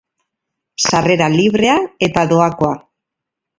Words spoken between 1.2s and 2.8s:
librea eta doakoa.